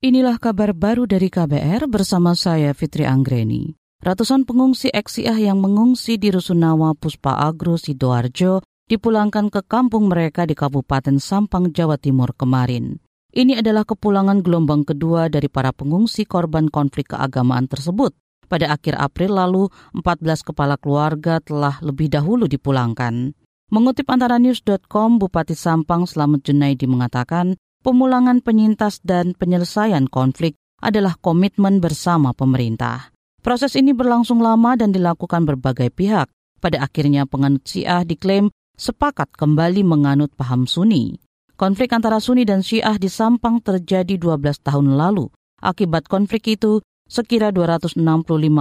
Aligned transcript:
Inilah 0.00 0.40
kabar 0.40 0.72
baru 0.72 1.04
dari 1.04 1.28
KBR 1.28 1.84
bersama 1.84 2.32
saya 2.32 2.72
Fitri 2.72 3.04
Anggreni. 3.04 3.76
Ratusan 4.00 4.48
pengungsi 4.48 4.88
Eksiah 4.88 5.36
yang 5.36 5.60
mengungsi 5.60 6.16
di 6.16 6.32
Rusunawa 6.32 6.96
Puspa 6.96 7.36
Agro 7.36 7.76
Sidoarjo 7.76 8.64
dipulangkan 8.88 9.52
ke 9.52 9.60
kampung 9.60 10.08
mereka 10.08 10.48
di 10.48 10.56
Kabupaten 10.56 11.20
Sampang, 11.20 11.68
Jawa 11.76 12.00
Timur 12.00 12.32
kemarin. 12.32 12.96
Ini 13.28 13.60
adalah 13.60 13.84
kepulangan 13.84 14.40
gelombang 14.40 14.88
kedua 14.88 15.28
dari 15.28 15.52
para 15.52 15.68
pengungsi 15.68 16.24
korban 16.24 16.72
konflik 16.72 17.12
keagamaan 17.12 17.68
tersebut. 17.68 18.16
Pada 18.48 18.72
akhir 18.72 18.96
April 18.96 19.36
lalu, 19.36 19.68
14 19.92 20.48
kepala 20.48 20.80
keluarga 20.80 21.44
telah 21.44 21.76
lebih 21.84 22.08
dahulu 22.08 22.48
dipulangkan. 22.48 23.36
Mengutip 23.68 24.08
antara 24.08 24.40
news.com, 24.40 25.20
Bupati 25.20 25.52
Sampang 25.52 26.08
Slamet 26.08 26.40
Junaidi 26.40 26.88
mengatakan 26.88 27.60
pemulangan 27.80 28.44
penyintas 28.44 29.00
dan 29.04 29.32
penyelesaian 29.36 30.08
konflik 30.08 30.56
adalah 30.80 31.16
komitmen 31.20 31.80
bersama 31.80 32.32
pemerintah. 32.32 33.12
Proses 33.40 33.72
ini 33.76 33.96
berlangsung 33.96 34.40
lama 34.40 34.76
dan 34.76 34.92
dilakukan 34.92 35.48
berbagai 35.48 35.88
pihak. 35.92 36.28
Pada 36.60 36.84
akhirnya 36.84 37.24
penganut 37.24 37.64
Syiah 37.64 38.04
diklaim 38.04 38.52
sepakat 38.76 39.32
kembali 39.32 39.80
menganut 39.80 40.28
paham 40.36 40.68
Sunni. 40.68 41.16
Konflik 41.56 41.92
antara 41.92 42.20
Sunni 42.20 42.48
dan 42.48 42.64
Syiah 42.64 42.96
di 42.96 43.08
Sampang 43.08 43.60
terjadi 43.60 44.16
12 44.16 44.64
tahun 44.64 44.96
lalu. 44.96 45.28
Akibat 45.60 46.08
konflik 46.08 46.56
itu, 46.56 46.80
sekira 47.04 47.52
265 47.52 48.00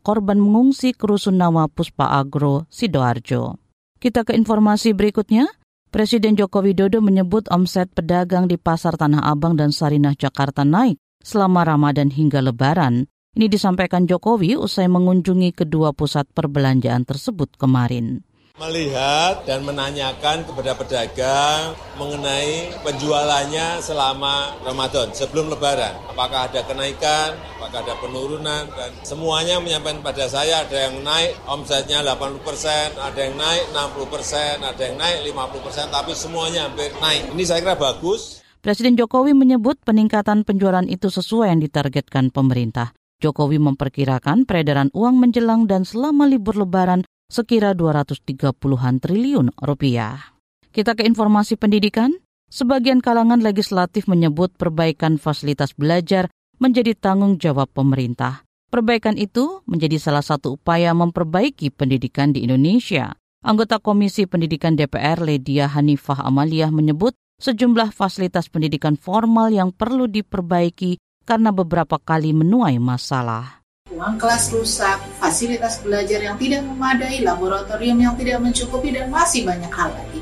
korban 0.00 0.36
mengungsi 0.36 0.92
ke 0.92 1.08
Rusunawa 1.08 1.72
Puspa 1.72 2.20
Agro, 2.20 2.68
Sidoarjo. 2.68 3.56
Kita 3.96 4.28
ke 4.28 4.36
informasi 4.36 4.92
berikutnya. 4.92 5.48
Presiden 5.92 6.40
Joko 6.40 6.64
Widodo 6.64 7.04
menyebut 7.04 7.52
omset 7.52 7.92
pedagang 7.92 8.48
di 8.48 8.56
Pasar 8.56 8.96
Tanah 8.96 9.28
Abang 9.28 9.60
dan 9.60 9.76
Sarinah 9.76 10.16
Jakarta 10.16 10.64
naik 10.64 10.96
selama 11.20 11.68
Ramadan 11.68 12.08
hingga 12.08 12.40
Lebaran. 12.40 13.04
Ini 13.36 13.52
disampaikan 13.52 14.08
Jokowi 14.08 14.56
usai 14.56 14.88
mengunjungi 14.88 15.52
kedua 15.52 15.92
pusat 15.92 16.24
perbelanjaan 16.32 17.04
tersebut 17.04 17.60
kemarin 17.60 18.24
melihat 18.60 19.48
dan 19.48 19.64
menanyakan 19.64 20.44
kepada 20.44 20.76
pedagang 20.76 21.72
mengenai 21.96 22.68
penjualannya 22.84 23.80
selama 23.80 24.52
Ramadan 24.60 25.08
sebelum 25.16 25.48
Lebaran. 25.48 25.96
Apakah 26.12 26.52
ada 26.52 26.60
kenaikan, 26.68 27.32
apakah 27.56 27.80
ada 27.80 27.96
penurunan, 27.96 28.68
dan 28.76 28.90
semuanya 29.08 29.56
menyampaikan 29.56 30.04
pada 30.04 30.28
saya 30.28 30.68
ada 30.68 30.76
yang 30.76 31.00
naik 31.00 31.32
omsetnya 31.48 32.04
80 32.04 32.44
persen, 32.44 32.92
ada 33.00 33.20
yang 33.24 33.40
naik 33.40 33.64
60 33.72 34.12
persen, 34.12 34.54
ada 34.60 34.82
yang 34.84 34.96
naik 35.00 35.18
50 35.32 35.64
persen, 35.64 35.86
tapi 35.88 36.12
semuanya 36.12 36.68
hampir 36.68 36.92
naik. 37.00 37.32
Ini 37.32 37.44
saya 37.48 37.64
kira 37.64 37.76
bagus. 37.80 38.44
Presiden 38.60 39.00
Jokowi 39.00 39.32
menyebut 39.32 39.80
peningkatan 39.82 40.44
penjualan 40.44 40.84
itu 40.86 41.08
sesuai 41.08 41.50
yang 41.50 41.60
ditargetkan 41.64 42.28
pemerintah. 42.28 42.92
Jokowi 43.22 43.62
memperkirakan 43.62 44.44
peredaran 44.44 44.90
uang 44.92 45.14
menjelang 45.18 45.70
dan 45.70 45.86
selama 45.86 46.26
libur 46.26 46.58
lebaran 46.58 47.06
sekira 47.32 47.72
230-an 47.72 49.00
triliun 49.00 49.56
rupiah. 49.56 50.36
Kita 50.68 50.92
ke 50.92 51.08
informasi 51.08 51.56
pendidikan. 51.56 52.12
Sebagian 52.52 53.00
kalangan 53.00 53.40
legislatif 53.40 54.04
menyebut 54.04 54.52
perbaikan 54.60 55.16
fasilitas 55.16 55.72
belajar 55.72 56.28
menjadi 56.60 56.92
tanggung 56.92 57.40
jawab 57.40 57.72
pemerintah. 57.72 58.44
Perbaikan 58.68 59.16
itu 59.16 59.64
menjadi 59.64 59.96
salah 59.96 60.20
satu 60.20 60.60
upaya 60.60 60.92
memperbaiki 60.92 61.72
pendidikan 61.72 62.36
di 62.36 62.44
Indonesia. 62.44 63.16
Anggota 63.40 63.80
Komisi 63.80 64.28
Pendidikan 64.28 64.76
DPR 64.76 65.24
Ledia 65.24 65.64
Hanifah 65.72 66.28
Amaliah 66.28 66.68
menyebut 66.68 67.16
sejumlah 67.40 67.96
fasilitas 67.96 68.52
pendidikan 68.52 69.00
formal 69.00 69.48
yang 69.48 69.72
perlu 69.72 70.04
diperbaiki 70.04 71.00
karena 71.24 71.56
beberapa 71.56 71.96
kali 71.96 72.36
menuai 72.36 72.76
masalah 72.76 73.61
ruang 74.02 74.18
kelas 74.18 74.50
rusak, 74.50 74.98
fasilitas 75.22 75.78
belajar 75.78 76.18
yang 76.18 76.34
tidak 76.34 76.66
memadai, 76.66 77.22
laboratorium 77.22 78.02
yang 78.02 78.18
tidak 78.18 78.42
mencukupi, 78.42 78.90
dan 78.90 79.06
masih 79.06 79.46
banyak 79.46 79.70
hal 79.70 79.94
lagi. 79.94 80.18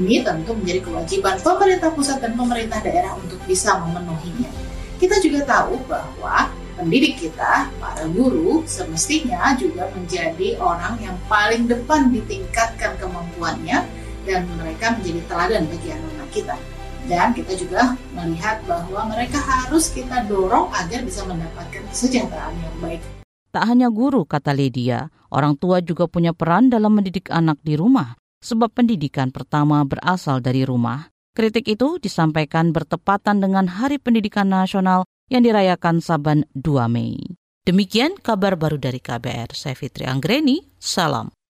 Ini 0.00 0.24
tentu 0.24 0.56
menjadi 0.56 0.80
kewajiban 0.80 1.36
pemerintah 1.44 1.92
pusat 1.92 2.24
dan 2.24 2.32
pemerintah 2.32 2.80
daerah 2.80 3.12
untuk 3.20 3.36
bisa 3.44 3.76
memenuhinya. 3.76 4.48
Kita 4.96 5.20
juga 5.20 5.44
tahu 5.44 5.84
bahwa 5.84 6.48
pendidik 6.80 7.20
kita, 7.20 7.68
para 7.76 8.08
guru, 8.08 8.64
semestinya 8.64 9.52
juga 9.52 9.92
menjadi 9.92 10.56
orang 10.56 10.96
yang 11.04 11.20
paling 11.28 11.68
depan 11.68 12.08
ditingkatkan 12.08 12.96
kemampuannya 12.96 13.84
dan 14.24 14.48
mereka 14.56 14.96
menjadi 14.96 15.20
teladan 15.28 15.68
bagi 15.68 15.92
anak-anak 15.92 16.30
kita. 16.32 16.56
Dan 17.06 17.32
kita 17.32 17.56
juga 17.56 17.94
melihat 18.12 18.60
bahwa 18.68 19.08
mereka 19.08 19.40
harus 19.40 19.88
kita 19.94 20.26
dorong 20.28 20.68
agar 20.74 21.00
bisa 21.06 21.24
mendapatkan 21.24 21.82
kesejahteraan 21.88 22.56
yang 22.58 22.76
baik. 22.82 23.00
Tak 23.50 23.66
hanya 23.66 23.90
guru, 23.90 24.22
kata 24.28 24.54
Lydia, 24.54 25.10
orang 25.34 25.58
tua 25.58 25.82
juga 25.82 26.06
punya 26.06 26.30
peran 26.30 26.70
dalam 26.70 26.94
mendidik 26.94 27.32
anak 27.34 27.58
di 27.66 27.74
rumah, 27.74 28.14
sebab 28.38 28.70
pendidikan 28.70 29.34
pertama 29.34 29.82
berasal 29.82 30.38
dari 30.38 30.62
rumah. 30.62 31.10
Kritik 31.34 31.66
itu 31.66 31.98
disampaikan 31.98 32.70
bertepatan 32.74 33.42
dengan 33.42 33.66
Hari 33.70 33.98
Pendidikan 34.02 34.50
Nasional 34.50 35.06
yang 35.30 35.46
dirayakan 35.46 36.02
Saban 36.02 36.46
2 36.58 36.90
Mei. 36.90 37.16
Demikian 37.66 38.18
kabar 38.18 38.58
baru 38.58 38.78
dari 38.82 38.98
KBR. 38.98 39.54
Saya 39.54 39.78
Fitri 39.78 40.06
Anggreni, 40.06 40.74
salam. 40.82 41.30